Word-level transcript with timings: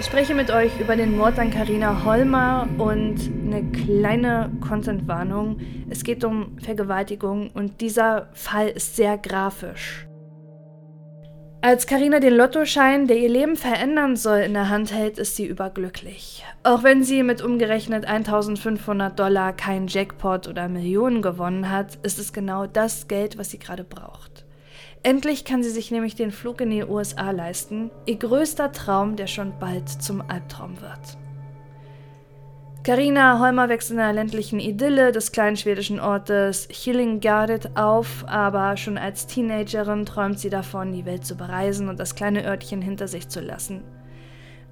Ich 0.00 0.06
spreche 0.06 0.34
mit 0.34 0.52
euch 0.52 0.78
über 0.78 0.94
den 0.94 1.16
Mord 1.16 1.40
an 1.40 1.50
Karina 1.50 2.04
Holmer 2.04 2.68
und 2.78 3.16
eine 3.44 3.64
kleine 3.72 4.50
Content-Warnung. 4.60 5.58
Es 5.90 6.04
geht 6.04 6.22
um 6.22 6.56
Vergewaltigung 6.58 7.50
und 7.50 7.80
dieser 7.80 8.28
Fall 8.32 8.68
ist 8.68 8.94
sehr 8.94 9.18
grafisch. 9.18 10.06
Als 11.60 11.88
Karina 11.88 12.20
den 12.20 12.36
Lottoschein, 12.36 13.08
der 13.08 13.18
ihr 13.18 13.28
Leben 13.28 13.56
verändern 13.56 14.14
soll, 14.14 14.38
in 14.38 14.54
der 14.54 14.68
Hand 14.68 14.92
hält, 14.92 15.18
ist 15.18 15.34
sie 15.34 15.46
überglücklich. 15.46 16.44
Auch 16.62 16.84
wenn 16.84 17.02
sie 17.02 17.24
mit 17.24 17.42
umgerechnet 17.42 18.04
1500 18.04 19.18
Dollar 19.18 19.52
keinen 19.52 19.88
Jackpot 19.88 20.46
oder 20.46 20.68
Millionen 20.68 21.22
gewonnen 21.22 21.70
hat, 21.70 21.96
ist 22.04 22.20
es 22.20 22.32
genau 22.32 22.66
das 22.66 23.08
Geld, 23.08 23.36
was 23.36 23.50
sie 23.50 23.58
gerade 23.58 23.82
braucht. 23.82 24.46
Endlich 25.02 25.44
kann 25.44 25.62
sie 25.62 25.70
sich 25.70 25.90
nämlich 25.90 26.16
den 26.16 26.32
Flug 26.32 26.60
in 26.60 26.70
die 26.70 26.84
USA 26.84 27.30
leisten, 27.30 27.90
ihr 28.06 28.16
größter 28.16 28.72
Traum, 28.72 29.16
der 29.16 29.26
schon 29.28 29.52
bald 29.58 29.88
zum 29.88 30.22
Albtraum 30.28 30.80
wird. 30.80 31.18
Karina 32.84 33.38
Holmer 33.38 33.68
wächst 33.68 33.90
in 33.90 33.98
einer 33.98 34.12
ländlichen 34.12 34.60
Idylle 34.60 35.12
des 35.12 35.30
kleinen 35.30 35.56
schwedischen 35.56 36.00
Ortes 36.00 36.68
Hillinggardet 36.70 37.76
auf, 37.76 38.24
aber 38.26 38.76
schon 38.76 38.96
als 38.96 39.26
Teenagerin 39.26 40.06
träumt 40.06 40.38
sie 40.38 40.48
davon, 40.48 40.92
die 40.92 41.04
Welt 41.04 41.26
zu 41.26 41.36
bereisen 41.36 41.88
und 41.88 42.00
das 42.00 42.14
kleine 42.14 42.44
Örtchen 42.44 42.80
hinter 42.80 43.06
sich 43.06 43.28
zu 43.28 43.40
lassen. 43.40 43.82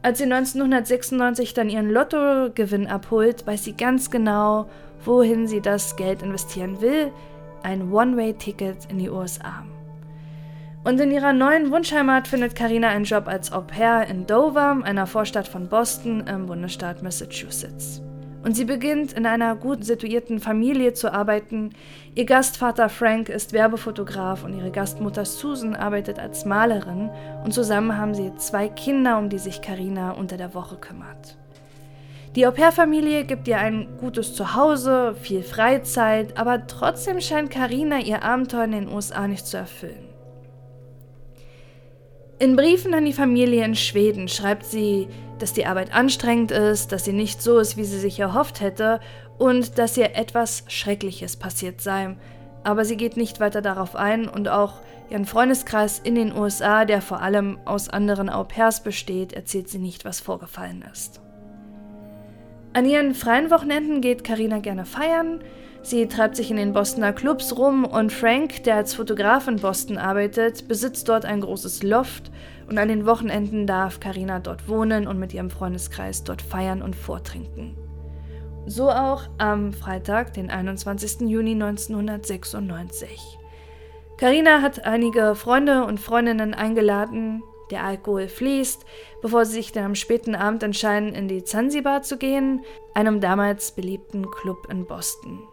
Als 0.03 0.19
sie 0.19 0.25
1996 0.25 1.53
dann 1.53 1.69
ihren 1.69 1.91
Lottogewinn 1.91 2.87
abholt, 2.87 3.47
weiß 3.47 3.65
sie 3.65 3.75
ganz 3.75 4.11
genau, 4.11 4.71
wohin 5.05 5.47
sie 5.47 5.61
das 5.61 5.97
Geld 5.97 6.23
investieren 6.23 6.81
will: 6.81 7.13
ein 7.63 7.93
One-Way-Ticket 7.93 8.87
in 8.89 8.99
die 8.99 9.11
USA. 9.11 9.65
Und 10.87 11.01
in 11.01 11.11
ihrer 11.11 11.33
neuen 11.33 11.73
Wunschheimat 11.73 12.29
findet 12.29 12.55
Karina 12.55 12.91
einen 12.91 13.07
Job 13.07 13.27
als 13.27 13.51
Au 13.51 13.61
pair 13.61 14.07
in 14.09 14.25
Dover, 14.25 14.79
einer 14.85 15.09
Vorstadt 15.09 15.49
von 15.49 15.69
Boston 15.69 16.25
im 16.29 16.47
Bundesstaat 16.47 17.03
Massachusetts. 17.03 18.01
Und 18.45 18.55
sie 18.55 18.67
beginnt 18.67 19.13
in 19.13 19.27
einer 19.27 19.57
gut 19.57 19.85
situierten 19.85 20.39
Familie 20.39 20.93
zu 20.93 21.13
arbeiten. 21.13 21.71
Ihr 22.15 22.25
Gastvater 22.25 22.89
Frank 22.89 23.29
ist 23.29 23.53
Werbefotograf 23.53 24.45
und 24.45 24.57
ihre 24.57 24.71
Gastmutter 24.71 25.25
Susan 25.25 25.75
arbeitet 25.75 26.21
als 26.21 26.45
Malerin 26.45 27.11
und 27.43 27.53
zusammen 27.53 27.99
haben 27.99 28.15
sie 28.15 28.33
zwei 28.37 28.69
Kinder, 28.69 29.19
um 29.19 29.29
die 29.29 29.39
sich 29.39 29.63
Karina 29.63 30.13
unter 30.13 30.37
der 30.37 30.55
Woche 30.55 30.77
kümmert. 30.77 31.37
Die 32.37 32.47
Au-pair-Familie 32.47 33.25
gibt 33.25 33.49
ihr 33.49 33.59
ein 33.59 33.89
gutes 33.99 34.37
Zuhause, 34.37 35.17
viel 35.21 35.43
Freizeit, 35.43 36.39
aber 36.39 36.69
trotzdem 36.69 37.21
scheint 37.21 37.51
Karina 37.51 37.99
ihr 37.99 38.23
Abenteuer 38.23 38.63
in 38.63 38.71
den 38.71 38.89
USA 38.89 39.27
nicht 39.27 39.49
zu 39.49 39.57
erfüllen. 39.57 40.06
In 42.39 42.55
Briefen 42.55 42.93
an 42.93 43.07
die 43.07 43.15
Familie 43.15 43.65
in 43.65 43.75
Schweden 43.75 44.29
schreibt 44.29 44.67
sie, 44.67 45.09
dass 45.39 45.55
die 45.55 45.65
Arbeit 45.65 45.95
anstrengend 45.95 46.51
ist, 46.51 46.93
dass 46.93 47.07
sie 47.07 47.15
nicht 47.15 47.41
so 47.41 47.59
ist, 47.59 47.79
wie 47.79 47.85
sie 47.85 47.99
sich 47.99 48.21
erhofft 48.21 48.61
hätte 48.61 49.01
und 49.39 49.79
dass 49.79 49.97
ihr 49.97 50.15
etwas 50.17 50.65
Schreckliches 50.69 51.37
passiert 51.37 51.81
sei. 51.81 52.15
Aber 52.63 52.85
sie 52.85 52.99
geht 52.99 53.17
nicht 53.17 53.41
weiter 53.41 53.63
darauf 53.63 53.97
ein 53.97 54.29
und 54.29 54.49
auch 54.49 54.83
ihren 55.09 55.25
Freundeskreis 55.25 55.99
in 55.99 56.15
den 56.15 56.37
USA, 56.37 56.85
der 56.85 57.01
vor 57.01 57.23
allem 57.23 57.59
aus 57.65 57.89
anderen 57.89 58.29
Au-pairs 58.29 58.83
besteht, 58.83 59.33
erzählt 59.33 59.71
sie 59.71 59.79
nicht, 59.79 60.05
was 60.05 60.21
vorgefallen 60.21 60.85
ist. 60.93 61.23
An 62.75 62.85
ihren 62.85 63.15
freien 63.15 63.51
Wochenenden 63.51 64.03
geht 64.03 64.25
Karina 64.25 64.59
gerne 64.59 64.85
feiern, 64.85 65.41
Sie 65.87 66.09
treibt 66.09 66.35
sich 66.35 66.51
in 66.51 66.57
den 66.57 66.73
Bostoner 66.73 67.13
Clubs 67.13 67.57
rum 67.57 67.85
und 67.85 68.13
Frank, 68.13 68.65
der 68.65 68.75
als 68.75 68.95
Fotograf 68.95 69.47
in 69.47 69.55
Boston 69.55 69.99
arbeitet, 69.99 70.67
besitzt 70.67 71.09
dort 71.09 71.25
ein 71.25 71.41
großes 71.41 71.85
Loft 71.85 72.33
und 72.69 72.77
an 72.77 72.89
den 72.89 73.07
Wochenenden 73.07 73.69
darf 73.69 74.01
Karina 74.01 74.41
dort 74.41 74.69
wohnen 74.69 75.07
und 75.07 75.21
mit 75.21 75.33
ihrem 75.33 75.49
Freundeskreis 75.49 76.25
dort 76.25 76.43
feiern 76.43 76.83
und 76.83 76.97
vortrinken. 76.97 77.77
So 78.67 78.91
auch 78.91 79.29
am 79.39 79.73
Freitag, 79.73 80.35
den 80.35 80.51
21. 80.51 81.21
Juni 81.21 81.53
1996. 81.53 83.39
Karina 84.19 84.63
hat 84.63 84.87
einige 84.87 85.37
Freunde 85.37 85.85
und 85.85 86.01
Freundinnen 86.01 86.53
eingeladen. 86.53 87.45
Der 87.71 87.85
Alkohol 87.85 88.27
fließt, 88.27 88.85
bevor 89.23 89.45
sie 89.45 89.53
sich 89.53 89.71
dann 89.71 89.85
am 89.85 89.95
späten 89.95 90.35
Abend 90.35 90.65
entscheiden, 90.65 91.15
in 91.15 91.29
die 91.29 91.45
Zanzibar 91.45 92.03
zu 92.03 92.19
gehen, 92.19 92.65
einem 92.93 93.21
damals 93.21 93.71
beliebten 93.71 94.29
Club 94.33 94.67
in 94.69 94.85
Boston. 94.85 95.47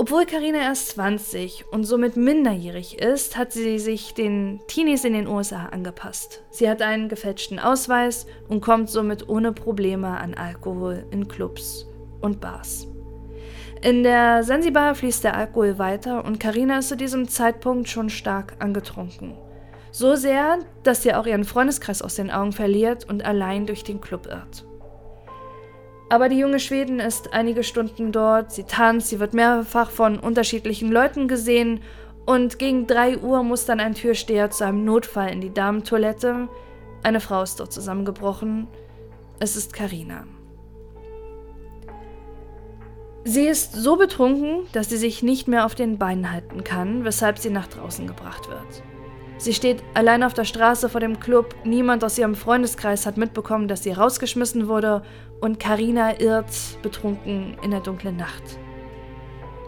Obwohl 0.00 0.26
Karina 0.26 0.58
erst 0.58 0.90
20 0.90 1.64
und 1.72 1.82
somit 1.82 2.16
minderjährig 2.16 3.00
ist, 3.00 3.36
hat 3.36 3.50
sie 3.50 3.80
sich 3.80 4.14
den 4.14 4.60
Teenies 4.68 5.04
in 5.04 5.12
den 5.12 5.26
USA 5.26 5.66
angepasst. 5.66 6.44
Sie 6.50 6.70
hat 6.70 6.82
einen 6.82 7.08
gefälschten 7.08 7.58
Ausweis 7.58 8.28
und 8.48 8.60
kommt 8.60 8.90
somit 8.90 9.28
ohne 9.28 9.52
Probleme 9.52 10.06
an 10.06 10.34
Alkohol 10.34 11.04
in 11.10 11.26
Clubs 11.26 11.84
und 12.20 12.40
Bars. 12.40 12.86
In 13.82 14.04
der 14.04 14.44
Sansibar 14.44 14.94
fließt 14.94 15.24
der 15.24 15.36
Alkohol 15.36 15.80
weiter 15.80 16.24
und 16.24 16.38
Karina 16.38 16.78
ist 16.78 16.90
zu 16.90 16.96
diesem 16.96 17.26
Zeitpunkt 17.26 17.88
schon 17.88 18.08
stark 18.08 18.54
angetrunken. 18.60 19.36
So 19.90 20.14
sehr, 20.14 20.60
dass 20.84 21.02
sie 21.02 21.12
auch 21.12 21.26
ihren 21.26 21.44
Freundeskreis 21.44 22.02
aus 22.02 22.14
den 22.14 22.30
Augen 22.30 22.52
verliert 22.52 23.04
und 23.08 23.24
allein 23.24 23.66
durch 23.66 23.82
den 23.82 24.00
Club 24.00 24.26
irrt. 24.26 24.67
Aber 26.10 26.28
die 26.28 26.38
junge 26.38 26.58
Schwedin 26.58 27.00
ist 27.00 27.34
einige 27.34 27.62
Stunden 27.62 28.12
dort, 28.12 28.50
sie 28.50 28.64
tanzt, 28.64 29.08
sie 29.08 29.20
wird 29.20 29.34
mehrfach 29.34 29.90
von 29.90 30.18
unterschiedlichen 30.18 30.90
Leuten 30.90 31.28
gesehen 31.28 31.80
und 32.24 32.58
gegen 32.58 32.86
3 32.86 33.18
Uhr 33.18 33.42
muss 33.42 33.66
dann 33.66 33.80
ein 33.80 33.94
Türsteher 33.94 34.50
zu 34.50 34.64
einem 34.64 34.84
Notfall 34.84 35.30
in 35.30 35.40
die 35.40 35.52
Damentoilette. 35.52 36.48
Eine 37.02 37.20
Frau 37.20 37.42
ist 37.42 37.60
dort 37.60 37.72
zusammengebrochen. 37.72 38.66
Es 39.38 39.56
ist 39.56 39.72
Karina. 39.72 40.24
Sie 43.24 43.46
ist 43.46 43.74
so 43.74 43.96
betrunken, 43.96 44.66
dass 44.72 44.88
sie 44.88 44.96
sich 44.96 45.22
nicht 45.22 45.48
mehr 45.48 45.66
auf 45.66 45.74
den 45.74 45.98
Beinen 45.98 46.32
halten 46.32 46.64
kann, 46.64 47.04
weshalb 47.04 47.38
sie 47.38 47.50
nach 47.50 47.66
draußen 47.66 48.06
gebracht 48.06 48.48
wird. 48.48 48.82
Sie 49.38 49.54
steht 49.54 49.84
allein 49.94 50.22
auf 50.22 50.34
der 50.34 50.44
Straße 50.44 50.88
vor 50.88 51.00
dem 51.00 51.20
Club. 51.20 51.54
Niemand 51.64 52.02
aus 52.02 52.18
ihrem 52.18 52.34
Freundeskreis 52.34 53.06
hat 53.06 53.16
mitbekommen, 53.16 53.68
dass 53.68 53.84
sie 53.84 53.92
rausgeschmissen 53.92 54.66
wurde 54.66 55.02
und 55.40 55.60
Karina 55.60 56.20
irrt 56.20 56.78
betrunken 56.82 57.56
in 57.62 57.70
der 57.70 57.80
dunklen 57.80 58.16
Nacht. 58.16 58.58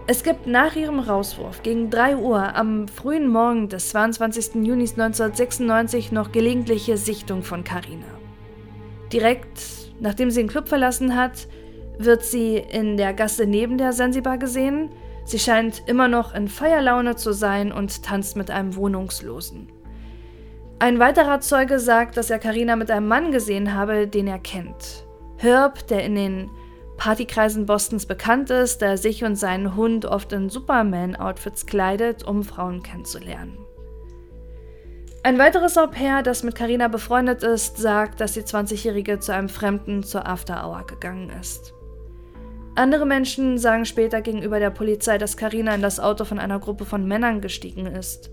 Es 0.06 0.24
gibt 0.24 0.46
nach 0.46 0.74
ihrem 0.74 0.98
Rauswurf 0.98 1.62
gegen 1.62 1.90
3 1.90 2.16
Uhr 2.16 2.56
am 2.56 2.88
frühen 2.88 3.28
Morgen 3.28 3.68
des 3.68 3.90
22. 3.90 4.56
Juni 4.56 4.82
1996 4.82 6.10
noch 6.10 6.32
gelegentliche 6.32 6.96
Sichtung 6.96 7.42
von 7.42 7.62
Karina. 7.62 8.06
Direkt 9.12 9.60
nachdem 10.00 10.30
sie 10.30 10.40
den 10.40 10.48
Club 10.48 10.68
verlassen 10.68 11.14
hat, 11.14 11.46
wird 11.98 12.24
sie 12.24 12.56
in 12.56 12.96
der 12.96 13.12
Gasse 13.12 13.46
neben 13.46 13.78
der 13.78 13.92
Sansibar 13.92 14.38
gesehen. 14.38 14.90
Sie 15.24 15.38
scheint 15.38 15.82
immer 15.86 16.08
noch 16.08 16.34
in 16.34 16.48
Feierlaune 16.48 17.14
zu 17.14 17.32
sein 17.32 17.72
und 17.72 18.02
tanzt 18.02 18.36
mit 18.36 18.50
einem 18.50 18.74
Wohnungslosen. 18.74 19.68
Ein 20.78 20.98
weiterer 20.98 21.40
Zeuge 21.40 21.78
sagt, 21.78 22.16
dass 22.16 22.30
er 22.30 22.38
Karina 22.38 22.74
mit 22.74 22.90
einem 22.90 23.06
Mann 23.06 23.32
gesehen 23.32 23.74
habe, 23.74 24.08
den 24.08 24.26
er 24.26 24.38
kennt. 24.38 25.06
Herb, 25.40 25.86
der 25.86 26.04
in 26.04 26.14
den 26.14 26.50
Partykreisen 26.98 27.64
Bostons 27.64 28.04
bekannt 28.04 28.50
ist, 28.50 28.82
der 28.82 28.98
sich 28.98 29.24
und 29.24 29.36
seinen 29.36 29.74
Hund 29.74 30.04
oft 30.04 30.34
in 30.34 30.50
Superman-Outfits 30.50 31.64
kleidet, 31.64 32.24
um 32.24 32.44
Frauen 32.44 32.82
kennenzulernen. 32.82 33.56
Ein 35.22 35.38
weiteres 35.38 35.78
Au-pair, 35.78 36.22
das 36.22 36.42
mit 36.42 36.54
Karina 36.54 36.88
befreundet 36.88 37.42
ist, 37.42 37.78
sagt, 37.78 38.20
dass 38.20 38.32
die 38.32 38.42
20-Jährige 38.42 39.18
zu 39.18 39.32
einem 39.32 39.48
Fremden 39.48 40.02
zur 40.02 40.26
After-Hour 40.26 40.86
gegangen 40.86 41.30
ist. 41.40 41.72
Andere 42.74 43.06
Menschen 43.06 43.56
sagen 43.56 43.86
später 43.86 44.20
gegenüber 44.20 44.58
der 44.58 44.70
Polizei, 44.70 45.16
dass 45.16 45.38
Karina 45.38 45.74
in 45.74 45.82
das 45.82 46.00
Auto 46.00 46.26
von 46.26 46.38
einer 46.38 46.58
Gruppe 46.58 46.84
von 46.84 47.08
Männern 47.08 47.40
gestiegen 47.40 47.86
ist. 47.86 48.30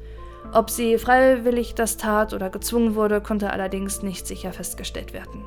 Ob 0.52 0.70
sie 0.70 0.98
freiwillig 0.98 1.74
das 1.74 1.96
tat 1.96 2.34
oder 2.34 2.50
gezwungen 2.50 2.96
wurde, 2.96 3.22
konnte 3.22 3.52
allerdings 3.52 4.02
nicht 4.02 4.28
sicher 4.28 4.52
festgestellt 4.52 5.14
werden. 5.14 5.46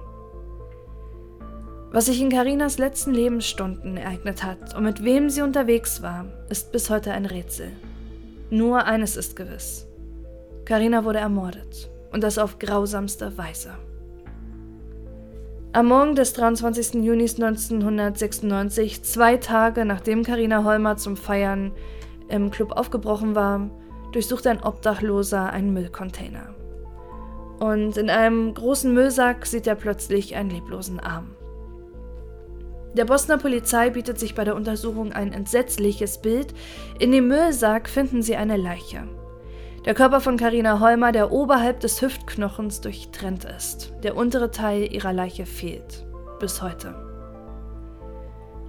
Was 1.92 2.06
sich 2.06 2.20
in 2.20 2.30
Karinas 2.30 2.78
letzten 2.78 3.12
Lebensstunden 3.12 3.96
ereignet 3.96 4.44
hat 4.44 4.76
und 4.76 4.84
mit 4.84 5.02
wem 5.02 5.28
sie 5.28 5.42
unterwegs 5.42 6.02
war, 6.02 6.26
ist 6.48 6.70
bis 6.70 6.88
heute 6.88 7.10
ein 7.10 7.26
Rätsel. 7.26 7.72
Nur 8.48 8.84
eines 8.84 9.16
ist 9.16 9.34
gewiss. 9.34 9.88
Karina 10.64 11.04
wurde 11.04 11.18
ermordet 11.18 11.90
und 12.12 12.22
das 12.22 12.38
auf 12.38 12.60
grausamste 12.60 13.36
Weise. 13.36 13.70
Am 15.72 15.86
Morgen 15.86 16.14
des 16.14 16.32
23. 16.32 17.02
Juni 17.02 17.22
1996, 17.22 19.02
zwei 19.02 19.36
Tage 19.36 19.84
nachdem 19.84 20.22
Karina 20.22 20.62
Holmer 20.62 20.96
zum 20.96 21.16
Feiern 21.16 21.72
im 22.28 22.52
Club 22.52 22.70
aufgebrochen 22.70 23.34
war, 23.34 23.68
durchsucht 24.12 24.46
ein 24.46 24.62
Obdachloser 24.62 25.52
einen 25.52 25.72
Müllcontainer. 25.72 26.54
Und 27.58 27.96
in 27.96 28.10
einem 28.10 28.54
großen 28.54 28.94
Müllsack 28.94 29.44
sieht 29.44 29.66
er 29.66 29.74
plötzlich 29.74 30.36
einen 30.36 30.50
leblosen 30.50 31.00
Arm. 31.00 31.34
Der 32.94 33.04
Bostoner 33.04 33.38
Polizei 33.38 33.90
bietet 33.90 34.18
sich 34.18 34.34
bei 34.34 34.44
der 34.44 34.56
Untersuchung 34.56 35.12
ein 35.12 35.32
entsetzliches 35.32 36.18
Bild. 36.18 36.52
In 36.98 37.12
dem 37.12 37.28
Müllsack 37.28 37.88
finden 37.88 38.22
sie 38.22 38.34
eine 38.34 38.56
Leiche. 38.56 39.04
Der 39.86 39.94
Körper 39.94 40.20
von 40.20 40.36
Karina 40.36 40.80
Holmer, 40.80 41.12
der 41.12 41.32
oberhalb 41.32 41.80
des 41.80 42.02
Hüftknochens 42.02 42.80
durchtrennt 42.80 43.44
ist. 43.44 43.92
Der 44.02 44.16
untere 44.16 44.50
Teil 44.50 44.92
ihrer 44.92 45.12
Leiche 45.12 45.46
fehlt. 45.46 46.04
Bis 46.40 46.60
heute. 46.62 46.94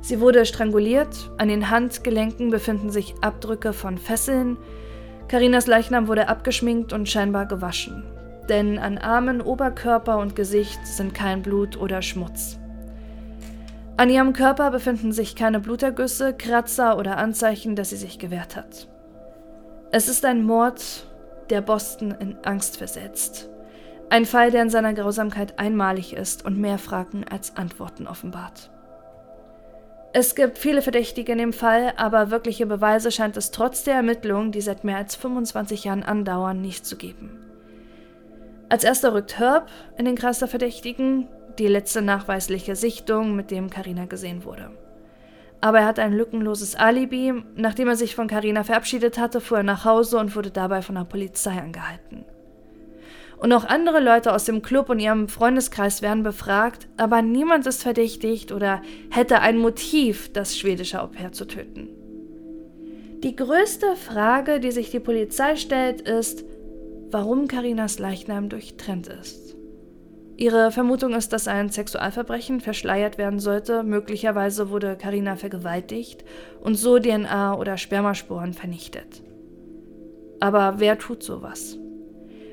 Sie 0.01 0.19
wurde 0.19 0.45
stranguliert, 0.45 1.31
an 1.37 1.47
den 1.47 1.69
Handgelenken 1.69 2.49
befinden 2.49 2.91
sich 2.91 3.15
Abdrücke 3.21 3.73
von 3.73 3.97
Fesseln. 3.97 4.57
Karinas 5.27 5.67
Leichnam 5.67 6.07
wurde 6.07 6.27
abgeschminkt 6.27 6.93
und 6.93 7.09
scheinbar 7.09 7.45
gewaschen. 7.45 8.03
Denn 8.49 8.77
an 8.79 8.97
Armen, 8.97 9.41
Oberkörper 9.41 10.17
und 10.17 10.35
Gesicht 10.35 10.85
sind 10.85 11.13
kein 11.13 11.41
Blut 11.41 11.77
oder 11.77 12.01
Schmutz. 12.01 12.60
An 14.01 14.09
ihrem 14.09 14.33
Körper 14.33 14.71
befinden 14.71 15.11
sich 15.11 15.35
keine 15.35 15.59
Blutergüsse, 15.59 16.33
Kratzer 16.33 16.97
oder 16.97 17.17
Anzeichen, 17.17 17.75
dass 17.75 17.91
sie 17.91 17.97
sich 17.97 18.17
gewehrt 18.17 18.55
hat. 18.55 18.87
Es 19.91 20.07
ist 20.07 20.25
ein 20.25 20.41
Mord, 20.43 21.05
der 21.51 21.61
Boston 21.61 22.09
in 22.19 22.35
Angst 22.43 22.77
versetzt. 22.77 23.47
Ein 24.09 24.25
Fall, 24.25 24.49
der 24.49 24.63
in 24.63 24.71
seiner 24.71 24.95
Grausamkeit 24.95 25.59
einmalig 25.59 26.13
ist 26.13 26.43
und 26.43 26.57
mehr 26.57 26.79
Fragen 26.79 27.25
als 27.29 27.57
Antworten 27.57 28.07
offenbart. 28.07 28.71
Es 30.13 30.33
gibt 30.33 30.57
viele 30.57 30.81
Verdächtige 30.81 31.33
in 31.33 31.37
dem 31.37 31.53
Fall, 31.53 31.93
aber 31.95 32.31
wirkliche 32.31 32.65
Beweise 32.65 33.11
scheint 33.11 33.37
es 33.37 33.51
trotz 33.51 33.83
der 33.83 33.93
Ermittlungen, 33.93 34.51
die 34.51 34.61
seit 34.61 34.83
mehr 34.83 34.97
als 34.97 35.15
25 35.15 35.83
Jahren 35.83 36.01
andauern, 36.01 36.59
nicht 36.59 36.87
zu 36.87 36.95
geben. 36.95 37.37
Als 38.67 38.83
erster 38.83 39.13
rückt 39.13 39.37
Herb 39.37 39.69
in 39.99 40.05
den 40.05 40.15
Kreis 40.15 40.39
der 40.39 40.47
Verdächtigen, 40.47 41.27
die 41.59 41.67
letzte 41.67 42.01
nachweisliche 42.01 42.75
Sichtung, 42.75 43.35
mit 43.35 43.51
dem 43.51 43.69
Karina 43.69 44.05
gesehen 44.05 44.45
wurde. 44.45 44.71
Aber 45.61 45.79
er 45.79 45.85
hat 45.85 45.99
ein 45.99 46.13
lückenloses 46.13 46.75
Alibi. 46.75 47.33
Nachdem 47.55 47.87
er 47.87 47.95
sich 47.95 48.15
von 48.15 48.27
Karina 48.27 48.63
verabschiedet 48.63 49.19
hatte, 49.19 49.39
fuhr 49.39 49.57
er 49.57 49.63
nach 49.63 49.85
Hause 49.85 50.17
und 50.17 50.35
wurde 50.35 50.49
dabei 50.49 50.81
von 50.81 50.95
der 50.95 51.03
Polizei 51.03 51.51
angehalten. 51.51 52.25
Und 53.37 53.53
auch 53.53 53.65
andere 53.65 53.99
Leute 53.99 54.33
aus 54.33 54.45
dem 54.45 54.61
Club 54.61 54.89
und 54.89 54.99
ihrem 54.99 55.27
Freundeskreis 55.27 56.01
werden 56.01 56.21
befragt, 56.21 56.87
aber 56.97 57.23
niemand 57.23 57.65
ist 57.65 57.81
verdächtigt 57.81 58.51
oder 58.51 58.81
hätte 59.09 59.39
ein 59.39 59.57
Motiv, 59.57 60.31
das 60.31 60.57
schwedische 60.57 61.01
Au-pair 61.01 61.31
zu 61.31 61.45
töten. 61.45 61.89
Die 63.23 63.35
größte 63.35 63.95
Frage, 63.95 64.59
die 64.59 64.71
sich 64.71 64.91
die 64.91 64.99
Polizei 64.99 65.55
stellt, 65.55 66.01
ist, 66.01 66.43
warum 67.09 67.47
Karinas 67.47 67.97
Leichnam 67.97 68.49
durchtrennt 68.49 69.07
ist. 69.07 69.50
Ihre 70.41 70.71
Vermutung 70.71 71.13
ist, 71.13 71.33
dass 71.33 71.47
ein 71.47 71.69
Sexualverbrechen 71.69 72.61
verschleiert 72.61 73.19
werden 73.19 73.39
sollte. 73.39 73.83
Möglicherweise 73.83 74.71
wurde 74.71 74.97
Karina 74.99 75.35
vergewaltigt 75.35 76.25
und 76.61 76.73
so 76.73 76.97
DNA 76.97 77.53
oder 77.59 77.77
Spermaspuren 77.77 78.53
vernichtet. 78.53 79.21
Aber 80.39 80.79
wer 80.79 80.97
tut 80.97 81.21
sowas? 81.21 81.77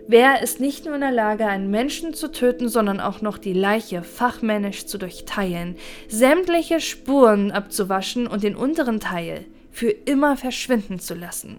Wer 0.06 0.42
ist 0.42 0.60
nicht 0.60 0.84
nur 0.84 0.96
in 0.96 1.00
der 1.00 1.12
Lage, 1.12 1.46
einen 1.46 1.70
Menschen 1.70 2.12
zu 2.12 2.30
töten, 2.30 2.68
sondern 2.68 3.00
auch 3.00 3.22
noch 3.22 3.38
die 3.38 3.54
Leiche 3.54 4.02
fachmännisch 4.02 4.84
zu 4.84 4.98
durchteilen, 4.98 5.76
sämtliche 6.08 6.80
Spuren 6.80 7.52
abzuwaschen 7.52 8.26
und 8.26 8.42
den 8.42 8.54
unteren 8.54 9.00
Teil 9.00 9.46
für 9.70 9.88
immer 9.88 10.36
verschwinden 10.36 10.98
zu 10.98 11.14
lassen? 11.14 11.58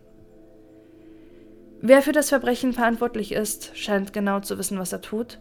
Wer 1.82 2.04
für 2.04 2.12
das 2.12 2.30
Verbrechen 2.30 2.74
verantwortlich 2.74 3.32
ist, 3.32 3.72
scheint 3.74 4.14
genau 4.14 4.42
zu 4.42 4.60
wissen, 4.60 4.78
was 4.78 4.94
er 4.94 5.02
tut, 5.02 5.40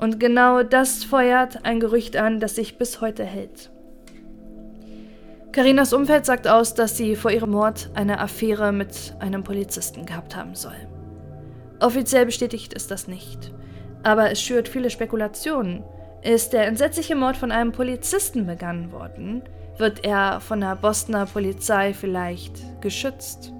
und 0.00 0.18
genau 0.18 0.62
das 0.62 1.04
feuert 1.04 1.64
ein 1.64 1.78
Gerücht 1.78 2.16
an, 2.16 2.40
das 2.40 2.54
sich 2.54 2.78
bis 2.78 3.00
heute 3.00 3.24
hält. 3.24 3.70
Karinas 5.52 5.92
Umfeld 5.92 6.26
sagt 6.26 6.46
aus, 6.46 6.74
dass 6.74 6.96
sie 6.96 7.16
vor 7.16 7.30
ihrem 7.30 7.50
Mord 7.50 7.90
eine 7.94 8.20
Affäre 8.20 8.72
mit 8.72 9.14
einem 9.18 9.42
Polizisten 9.42 10.06
gehabt 10.06 10.36
haben 10.36 10.54
soll. 10.54 10.76
Offiziell 11.80 12.24
bestätigt 12.24 12.72
ist 12.72 12.90
das 12.90 13.08
nicht. 13.08 13.52
Aber 14.02 14.30
es 14.30 14.40
schürt 14.40 14.68
viele 14.68 14.90
Spekulationen. 14.90 15.82
Ist 16.22 16.52
der 16.52 16.66
entsetzliche 16.66 17.16
Mord 17.16 17.36
von 17.36 17.50
einem 17.50 17.72
Polizisten 17.72 18.46
begangen 18.46 18.92
worden? 18.92 19.42
Wird 19.76 20.04
er 20.04 20.40
von 20.40 20.60
der 20.60 20.76
Bostoner 20.76 21.26
Polizei 21.26 21.94
vielleicht 21.94 22.80
geschützt? 22.80 23.52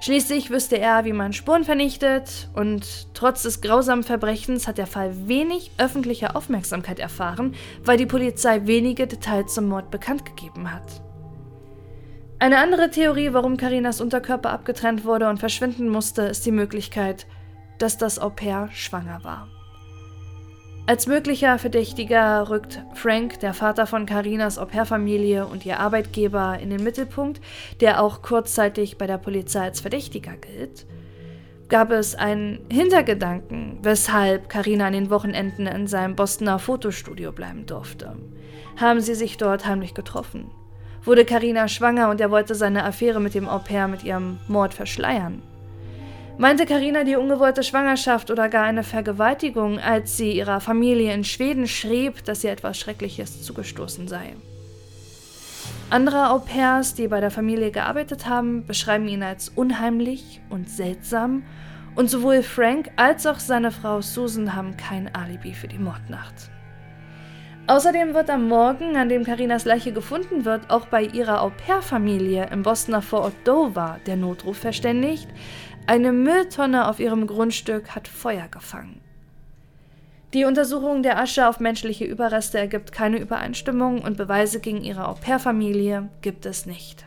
Schließlich 0.00 0.50
wüsste 0.50 0.78
er, 0.78 1.04
wie 1.04 1.12
man 1.12 1.32
Spuren 1.32 1.64
vernichtet, 1.64 2.48
und 2.54 3.14
trotz 3.14 3.42
des 3.42 3.60
grausamen 3.60 4.04
Verbrechens 4.04 4.68
hat 4.68 4.78
der 4.78 4.86
Fall 4.86 5.28
wenig 5.28 5.70
öffentliche 5.78 6.36
Aufmerksamkeit 6.36 6.98
erfahren, 6.98 7.54
weil 7.84 7.96
die 7.96 8.06
Polizei 8.06 8.66
wenige 8.66 9.06
Details 9.06 9.54
zum 9.54 9.68
Mord 9.68 9.90
bekannt 9.90 10.24
gegeben 10.26 10.72
hat. 10.72 11.02
Eine 12.38 12.58
andere 12.58 12.90
Theorie, 12.90 13.32
warum 13.32 13.56
Karinas 13.56 14.02
Unterkörper 14.02 14.50
abgetrennt 14.50 15.04
wurde 15.06 15.28
und 15.28 15.38
verschwinden 15.38 15.88
musste, 15.88 16.22
ist 16.22 16.44
die 16.44 16.52
Möglichkeit, 16.52 17.26
dass 17.78 17.96
das 17.96 18.18
Au 18.18 18.28
pair 18.28 18.68
schwanger 18.72 19.24
war. 19.24 19.48
Als 20.88 21.08
möglicher 21.08 21.58
Verdächtiger 21.58 22.48
rückt 22.48 22.80
Frank, 22.94 23.40
der 23.40 23.54
Vater 23.54 23.88
von 23.88 24.06
Karinas 24.06 24.56
Au-pair-Familie 24.56 25.44
und 25.44 25.66
ihr 25.66 25.80
Arbeitgeber, 25.80 26.60
in 26.60 26.70
den 26.70 26.84
Mittelpunkt, 26.84 27.40
der 27.80 28.00
auch 28.00 28.22
kurzzeitig 28.22 28.96
bei 28.96 29.08
der 29.08 29.18
Polizei 29.18 29.62
als 29.62 29.80
Verdächtiger 29.80 30.36
gilt. 30.36 30.86
Gab 31.68 31.90
es 31.90 32.14
einen 32.14 32.60
Hintergedanken, 32.70 33.80
weshalb 33.82 34.48
Karina 34.48 34.86
an 34.86 34.92
den 34.92 35.10
Wochenenden 35.10 35.66
in 35.66 35.88
seinem 35.88 36.14
Bostoner 36.14 36.60
Fotostudio 36.60 37.32
bleiben 37.32 37.66
durfte? 37.66 38.14
Haben 38.76 39.00
sie 39.00 39.16
sich 39.16 39.36
dort 39.38 39.66
heimlich 39.66 39.92
getroffen? 39.92 40.52
wurde 41.06 41.24
Karina 41.24 41.68
schwanger 41.68 42.10
und 42.10 42.20
er 42.20 42.30
wollte 42.30 42.54
seine 42.54 42.84
Affäre 42.84 43.20
mit 43.20 43.34
dem 43.34 43.48
Au-pair 43.48 43.86
mit 43.86 44.02
ihrem 44.02 44.38
Mord 44.48 44.74
verschleiern. 44.74 45.40
Meinte 46.38 46.66
Karina 46.66 47.04
die 47.04 47.16
ungewollte 47.16 47.62
Schwangerschaft 47.62 48.30
oder 48.30 48.50
gar 48.50 48.64
eine 48.64 48.82
Vergewaltigung, 48.82 49.78
als 49.78 50.18
sie 50.18 50.32
ihrer 50.32 50.60
Familie 50.60 51.14
in 51.14 51.24
Schweden 51.24 51.66
schrieb, 51.66 52.24
dass 52.24 52.44
ihr 52.44 52.52
etwas 52.52 52.78
Schreckliches 52.78 53.42
zugestoßen 53.42 54.06
sei. 54.06 54.36
Andere 55.88 56.28
Au-pairs, 56.30 56.94
die 56.94 57.08
bei 57.08 57.20
der 57.20 57.30
Familie 57.30 57.70
gearbeitet 57.70 58.28
haben, 58.28 58.66
beschreiben 58.66 59.08
ihn 59.08 59.22
als 59.22 59.48
unheimlich 59.48 60.42
und 60.50 60.68
seltsam 60.68 61.42
und 61.94 62.10
sowohl 62.10 62.42
Frank 62.42 62.90
als 62.96 63.26
auch 63.26 63.38
seine 63.38 63.70
Frau 63.70 64.02
Susan 64.02 64.54
haben 64.54 64.76
kein 64.76 65.14
Alibi 65.14 65.54
für 65.54 65.68
die 65.68 65.78
Mordnacht. 65.78 66.50
Außerdem 67.68 68.14
wird 68.14 68.30
am 68.30 68.46
Morgen, 68.46 68.96
an 68.96 69.08
dem 69.08 69.24
Karinas 69.24 69.64
Leiche 69.64 69.92
gefunden 69.92 70.44
wird, 70.44 70.70
auch 70.70 70.86
bei 70.86 71.02
ihrer 71.02 71.42
Au-pair-Familie 71.42 72.48
im 72.52 72.62
Bostoner 72.62 73.02
Vorort 73.02 73.34
Dover 73.42 73.98
der 74.06 74.14
Notruf 74.14 74.58
verständigt. 74.58 75.26
Eine 75.86 76.12
Mülltonne 76.12 76.88
auf 76.88 77.00
ihrem 77.00 77.26
Grundstück 77.26 77.94
hat 77.94 78.08
Feuer 78.08 78.48
gefangen. 78.48 79.00
Die 80.34 80.44
Untersuchung 80.44 81.02
der 81.02 81.18
Asche 81.18 81.48
auf 81.48 81.60
menschliche 81.60 82.04
Überreste 82.04 82.58
ergibt 82.58 82.92
keine 82.92 83.18
Übereinstimmung 83.18 84.02
und 84.02 84.16
Beweise 84.16 84.60
gegen 84.60 84.82
ihre 84.82 85.06
Au-pair-Familie 85.08 86.08
gibt 86.20 86.44
es 86.46 86.66
nicht. 86.66 87.06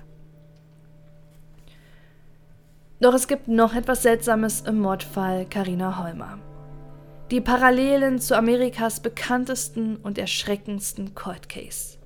Doch 3.01 3.13
es 3.13 3.27
gibt 3.27 3.47
noch 3.47 3.75
etwas 3.75 4.03
Seltsames 4.03 4.61
im 4.61 4.79
Mordfall 4.79 5.45
Karina 5.45 6.03
Holmer 6.03 6.39
die 7.31 7.41
Parallelen 7.41 8.19
zu 8.19 8.35
Amerikas 8.35 9.01
bekanntesten 9.01 9.97
und 9.97 10.17
erschreckendsten 10.17 11.13
Cold 11.13 11.47
Case. 11.47 11.98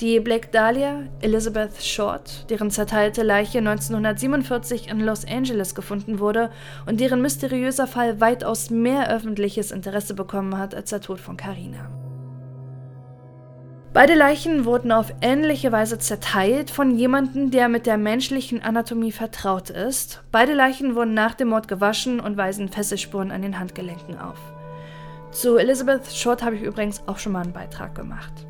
Die 0.00 0.20
Black 0.20 0.52
Dahlia, 0.52 1.04
Elizabeth 1.22 1.82
Short, 1.82 2.50
deren 2.50 2.70
zerteilte 2.70 3.22
Leiche 3.22 3.60
1947 3.60 4.90
in 4.90 5.00
Los 5.00 5.24
Angeles 5.26 5.74
gefunden 5.74 6.18
wurde 6.18 6.50
und 6.84 7.00
deren 7.00 7.22
mysteriöser 7.22 7.86
Fall 7.86 8.20
weitaus 8.20 8.68
mehr 8.68 9.10
öffentliches 9.10 9.70
Interesse 9.70 10.12
bekommen 10.12 10.58
hat 10.58 10.74
als 10.74 10.90
der 10.90 11.00
Tod 11.00 11.18
von 11.18 11.38
Carina. 11.38 11.88
Beide 13.94 14.14
Leichen 14.14 14.66
wurden 14.66 14.92
auf 14.92 15.14
ähnliche 15.22 15.72
Weise 15.72 15.98
zerteilt 15.98 16.68
von 16.68 16.94
jemandem, 16.94 17.50
der 17.50 17.70
mit 17.70 17.86
der 17.86 17.96
menschlichen 17.96 18.60
Anatomie 18.60 19.12
vertraut 19.12 19.70
ist. 19.70 20.22
Beide 20.30 20.52
Leichen 20.52 20.94
wurden 20.94 21.14
nach 21.14 21.32
dem 21.32 21.48
Mord 21.48 21.68
gewaschen 21.68 22.20
und 22.20 22.36
weisen 22.36 22.68
Fesselspuren 22.68 23.30
an 23.30 23.40
den 23.40 23.58
Handgelenken 23.58 24.18
auf. 24.18 24.36
Zu 25.30 25.56
Elizabeth 25.56 26.12
Short 26.12 26.42
habe 26.42 26.56
ich 26.56 26.62
übrigens 26.62 27.02
auch 27.06 27.18
schon 27.18 27.32
mal 27.32 27.44
einen 27.44 27.54
Beitrag 27.54 27.94
gemacht. 27.94 28.46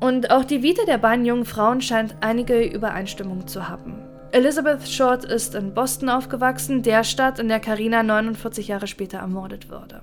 Und 0.00 0.30
auch 0.30 0.44
die 0.44 0.62
Vita 0.62 0.84
der 0.84 0.98
beiden 0.98 1.24
jungen 1.24 1.44
Frauen 1.44 1.80
scheint 1.80 2.16
einige 2.20 2.62
Übereinstimmungen 2.62 3.46
zu 3.46 3.68
haben. 3.68 4.02
Elizabeth 4.32 4.86
Short 4.86 5.24
ist 5.24 5.54
in 5.54 5.72
Boston 5.72 6.10
aufgewachsen, 6.10 6.82
der 6.82 7.04
Stadt, 7.04 7.38
in 7.38 7.48
der 7.48 7.60
Carina 7.60 8.02
49 8.02 8.68
Jahre 8.68 8.86
später 8.86 9.18
ermordet 9.18 9.70
wurde. 9.70 10.02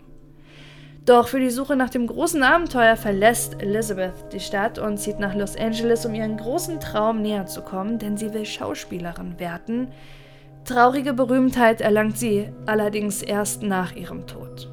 Doch 1.05 1.27
für 1.27 1.39
die 1.39 1.49
Suche 1.49 1.75
nach 1.75 1.89
dem 1.89 2.07
großen 2.07 2.41
Abenteuer 2.41 2.95
verlässt 2.95 3.61
Elizabeth 3.61 4.13
die 4.31 4.39
Stadt 4.39 4.79
und 4.79 4.97
zieht 4.97 5.19
nach 5.19 5.35
Los 5.35 5.57
Angeles, 5.57 6.05
um 6.05 6.15
ihren 6.15 6.37
großen 6.37 6.79
Traum 6.79 7.21
näher 7.21 7.45
zu 7.45 7.61
kommen, 7.61 7.99
denn 7.99 8.15
sie 8.15 8.33
will 8.33 8.45
Schauspielerin 8.45 9.37
werden. 9.37 9.89
Traurige 10.63 11.13
Berühmtheit 11.13 11.81
erlangt 11.81 12.17
sie 12.17 12.49
allerdings 12.65 13.21
erst 13.21 13.63
nach 13.63 13.95
ihrem 13.95 14.25
Tod. 14.27 14.71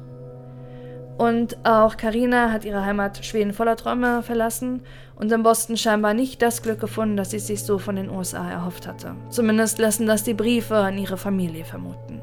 Und 1.17 1.57
auch 1.65 1.97
Karina 1.97 2.51
hat 2.51 2.65
ihre 2.65 2.83
Heimat 2.83 3.23
Schweden 3.25 3.53
voller 3.53 3.75
Träume 3.75 4.23
verlassen 4.23 4.81
und 5.15 5.31
in 5.31 5.43
Boston 5.43 5.77
scheinbar 5.77 6.13
nicht 6.13 6.41
das 6.41 6.63
Glück 6.63 6.79
gefunden, 6.79 7.17
das 7.17 7.31
sie 7.31 7.39
sich 7.39 7.63
so 7.63 7.77
von 7.77 7.95
den 7.95 8.09
USA 8.09 8.49
erhofft 8.49 8.87
hatte. 8.87 9.15
Zumindest 9.29 9.77
lassen 9.77 10.07
das 10.07 10.23
die 10.23 10.33
Briefe 10.33 10.75
an 10.75 10.97
ihre 10.97 11.17
Familie 11.17 11.63
vermuten. 11.63 12.21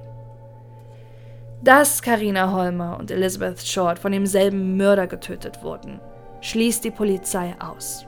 Dass 1.63 2.03
Karina 2.03 2.53
Holmer 2.53 2.97
und 2.99 3.11
Elizabeth 3.11 3.61
Short 3.61 3.99
von 3.99 4.13
demselben 4.13 4.77
Mörder 4.77 5.07
getötet 5.07 5.63
wurden, 5.63 6.01
schließt 6.41 6.85
die 6.85 6.91
Polizei 6.91 7.55
aus. 7.59 8.07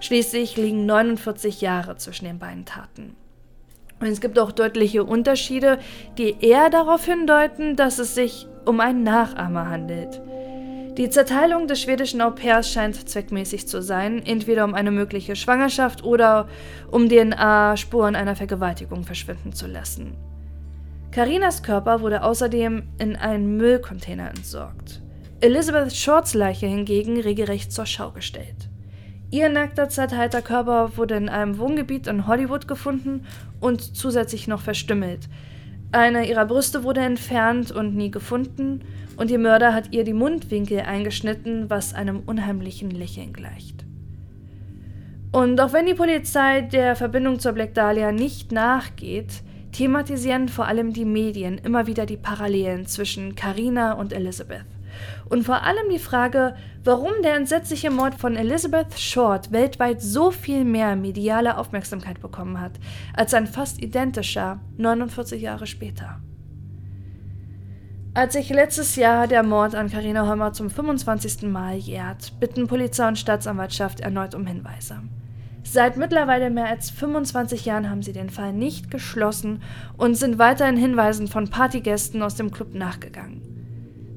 Schließlich 0.00 0.56
liegen 0.56 0.86
49 0.86 1.60
Jahre 1.60 1.96
zwischen 1.96 2.24
den 2.24 2.38
beiden 2.38 2.64
Taten. 2.64 3.16
Und 4.00 4.06
es 4.06 4.20
gibt 4.20 4.38
auch 4.38 4.52
deutliche 4.52 5.04
Unterschiede, 5.04 5.78
die 6.18 6.36
eher 6.40 6.70
darauf 6.70 7.04
hindeuten, 7.04 7.76
dass 7.76 7.98
es 7.98 8.14
sich 8.14 8.46
um 8.68 8.80
einen 8.80 9.02
Nachahmer 9.02 9.68
handelt. 9.68 10.20
Die 10.98 11.08
Zerteilung 11.10 11.68
des 11.68 11.80
schwedischen 11.80 12.20
Au-pairs 12.20 12.70
scheint 12.72 13.08
zweckmäßig 13.08 13.66
zu 13.66 13.80
sein, 13.82 14.20
entweder 14.26 14.64
um 14.64 14.74
eine 14.74 14.90
mögliche 14.90 15.36
Schwangerschaft 15.36 16.04
oder 16.04 16.48
um 16.90 17.08
DNA-Spuren 17.08 18.16
einer 18.16 18.36
Vergewaltigung 18.36 19.04
verschwinden 19.04 19.52
zu 19.52 19.66
lassen. 19.66 20.16
Karinas 21.12 21.62
Körper 21.62 22.02
wurde 22.02 22.22
außerdem 22.22 22.82
in 22.98 23.16
einen 23.16 23.56
Müllcontainer 23.56 24.28
entsorgt. 24.28 25.00
Elizabeth 25.40 25.94
Shorts 25.94 26.34
Leiche 26.34 26.66
hingegen 26.66 27.20
regelrecht 27.20 27.72
zur 27.72 27.86
Schau 27.86 28.10
gestellt. 28.10 28.68
Ihr 29.30 29.48
nackter, 29.48 29.88
zerteilter 29.88 30.42
Körper 30.42 30.96
wurde 30.96 31.14
in 31.14 31.28
einem 31.28 31.58
Wohngebiet 31.58 32.06
in 32.06 32.26
Hollywood 32.26 32.66
gefunden 32.66 33.24
und 33.60 33.96
zusätzlich 33.96 34.48
noch 34.48 34.60
verstümmelt. 34.60 35.28
Eine 35.90 36.28
ihrer 36.28 36.44
Brüste 36.44 36.84
wurde 36.84 37.00
entfernt 37.00 37.70
und 37.70 37.96
nie 37.96 38.10
gefunden, 38.10 38.82
und 39.16 39.30
ihr 39.30 39.38
Mörder 39.38 39.74
hat 39.74 39.92
ihr 39.92 40.04
die 40.04 40.12
Mundwinkel 40.12 40.80
eingeschnitten, 40.80 41.70
was 41.70 41.94
einem 41.94 42.20
unheimlichen 42.20 42.90
Lächeln 42.90 43.32
gleicht. 43.32 43.84
Und 45.32 45.60
auch 45.60 45.72
wenn 45.72 45.86
die 45.86 45.94
Polizei 45.94 46.60
der 46.60 46.94
Verbindung 46.94 47.38
zur 47.38 47.52
Black 47.52 47.74
Dahlia 47.74 48.12
nicht 48.12 48.52
nachgeht, 48.52 49.42
thematisieren 49.72 50.48
vor 50.48 50.66
allem 50.66 50.92
die 50.92 51.04
Medien 51.04 51.58
immer 51.58 51.86
wieder 51.86 52.06
die 52.06 52.16
Parallelen 52.16 52.86
zwischen 52.86 53.34
Carina 53.34 53.92
und 53.92 54.12
Elizabeth. 54.12 54.64
Und 55.28 55.44
vor 55.44 55.62
allem 55.62 55.88
die 55.90 55.98
Frage, 55.98 56.54
warum 56.84 57.12
der 57.22 57.36
entsetzliche 57.36 57.90
Mord 57.90 58.14
von 58.14 58.36
Elizabeth 58.36 58.98
Short 58.98 59.52
weltweit 59.52 60.00
so 60.00 60.30
viel 60.30 60.64
mehr 60.64 60.96
mediale 60.96 61.58
Aufmerksamkeit 61.58 62.20
bekommen 62.20 62.60
hat, 62.60 62.72
als 63.14 63.34
ein 63.34 63.46
fast 63.46 63.82
identischer 63.82 64.60
49 64.76 65.40
Jahre 65.42 65.66
später. 65.66 66.20
Als 68.14 68.32
sich 68.32 68.48
letztes 68.50 68.96
Jahr 68.96 69.28
der 69.28 69.42
Mord 69.42 69.74
an 69.74 69.90
Karina 69.90 70.26
Holmer 70.26 70.52
zum 70.52 70.70
25. 70.70 71.42
Mal 71.42 71.76
jährt, 71.76 72.32
bitten 72.40 72.66
Polizei 72.66 73.06
und 73.06 73.18
Staatsanwaltschaft 73.18 74.00
erneut 74.00 74.34
um 74.34 74.44
Hinweise. 74.44 75.02
Seit 75.62 75.96
mittlerweile 75.96 76.50
mehr 76.50 76.66
als 76.66 76.90
25 76.90 77.66
Jahren 77.66 77.90
haben 77.90 78.02
sie 78.02 78.12
den 78.12 78.30
Fall 78.30 78.52
nicht 78.52 78.90
geschlossen 78.90 79.62
und 79.96 80.16
sind 80.16 80.38
weiterhin 80.38 80.76
Hinweisen 80.76 81.28
von 81.28 81.48
Partygästen 81.48 82.22
aus 82.22 82.36
dem 82.36 82.50
Club 82.50 82.74
nachgegangen. 82.74 83.47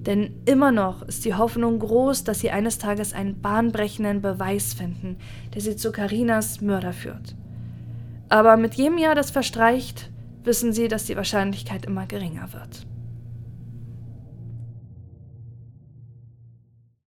Denn 0.05 0.41
immer 0.45 0.71
noch 0.71 1.03
ist 1.03 1.25
die 1.25 1.35
Hoffnung 1.35 1.77
groß, 1.77 2.23
dass 2.23 2.39
sie 2.39 2.49
eines 2.49 2.79
Tages 2.79 3.13
einen 3.13 3.39
bahnbrechenden 3.39 4.21
Beweis 4.21 4.73
finden, 4.73 5.17
der 5.53 5.61
sie 5.61 5.75
zu 5.75 5.91
Karinas 5.91 6.59
Mörder 6.61 6.91
führt. 6.91 7.35
Aber 8.27 8.57
mit 8.57 8.73
jedem 8.75 8.97
Jahr, 8.97 9.13
das 9.13 9.29
verstreicht, 9.29 10.09
wissen 10.43 10.73
sie, 10.73 10.87
dass 10.87 11.05
die 11.05 11.17
Wahrscheinlichkeit 11.17 11.85
immer 11.85 12.07
geringer 12.07 12.51
wird. 12.53 12.87